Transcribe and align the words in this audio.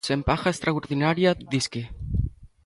Sen 0.07 0.21
paga 0.29 0.51
extraordinaria, 0.53 1.35
disque. 1.53 1.83